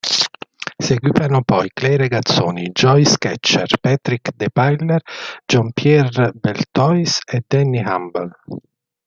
[0.83, 5.03] Seguivano poi Clay Regazzoni, Jody Scheckter, Patrick Depailler,
[5.45, 8.35] Jean-Pierre Beltoise e Denny Hulme.